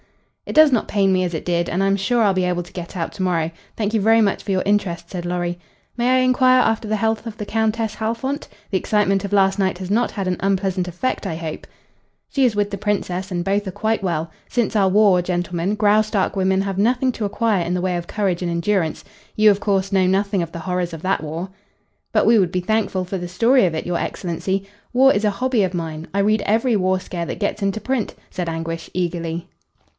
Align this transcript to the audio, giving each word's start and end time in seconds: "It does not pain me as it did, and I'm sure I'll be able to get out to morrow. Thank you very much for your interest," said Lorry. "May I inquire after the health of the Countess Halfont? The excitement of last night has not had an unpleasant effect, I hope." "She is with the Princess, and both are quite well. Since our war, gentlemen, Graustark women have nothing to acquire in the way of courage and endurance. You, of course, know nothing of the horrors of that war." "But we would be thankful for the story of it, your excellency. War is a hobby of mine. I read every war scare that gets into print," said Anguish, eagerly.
"It 0.47 0.55
does 0.55 0.71
not 0.71 0.87
pain 0.87 1.13
me 1.13 1.23
as 1.23 1.35
it 1.35 1.45
did, 1.45 1.69
and 1.69 1.81
I'm 1.83 1.95
sure 1.95 2.23
I'll 2.23 2.33
be 2.33 2.43
able 2.43 2.63
to 2.63 2.73
get 2.73 2.97
out 2.97 3.13
to 3.13 3.23
morrow. 3.23 3.51
Thank 3.77 3.93
you 3.93 4.01
very 4.01 4.19
much 4.19 4.41
for 4.43 4.49
your 4.51 4.63
interest," 4.65 5.09
said 5.11 5.25
Lorry. 5.25 5.59
"May 5.95 6.09
I 6.17 6.17
inquire 6.17 6.59
after 6.59 6.87
the 6.87 6.95
health 6.97 7.25
of 7.27 7.37
the 7.37 7.45
Countess 7.45 7.95
Halfont? 7.95 8.47
The 8.71 8.77
excitement 8.77 9.23
of 9.23 9.31
last 9.31 9.59
night 9.59 9.77
has 9.77 9.91
not 9.91 10.11
had 10.11 10.27
an 10.27 10.37
unpleasant 10.41 10.87
effect, 10.87 11.27
I 11.27 11.35
hope." 11.35 11.67
"She 12.29 12.43
is 12.43 12.55
with 12.55 12.71
the 12.71 12.79
Princess, 12.79 13.31
and 13.31 13.45
both 13.45 13.65
are 13.67 13.71
quite 13.71 14.03
well. 14.03 14.31
Since 14.49 14.75
our 14.75 14.89
war, 14.89 15.21
gentlemen, 15.21 15.75
Graustark 15.75 16.35
women 16.35 16.61
have 16.61 16.79
nothing 16.79 17.11
to 17.13 17.25
acquire 17.25 17.63
in 17.63 17.75
the 17.75 17.79
way 17.81 17.95
of 17.95 18.07
courage 18.07 18.41
and 18.41 18.51
endurance. 18.51 19.05
You, 19.37 19.51
of 19.51 19.59
course, 19.59 19.91
know 19.93 20.07
nothing 20.07 20.41
of 20.41 20.51
the 20.51 20.59
horrors 20.59 20.93
of 20.93 21.03
that 21.03 21.21
war." 21.23 21.49
"But 22.11 22.25
we 22.25 22.39
would 22.39 22.51
be 22.51 22.61
thankful 22.61 23.05
for 23.05 23.19
the 23.19 23.27
story 23.29 23.67
of 23.67 23.75
it, 23.75 23.85
your 23.85 23.99
excellency. 23.99 24.67
War 24.91 25.13
is 25.13 25.23
a 25.23 25.29
hobby 25.29 25.63
of 25.63 25.75
mine. 25.75 26.07
I 26.13 26.19
read 26.19 26.41
every 26.47 26.75
war 26.75 26.99
scare 26.99 27.27
that 27.27 27.39
gets 27.39 27.61
into 27.61 27.79
print," 27.79 28.15
said 28.31 28.49
Anguish, 28.49 28.89
eagerly. 28.93 29.47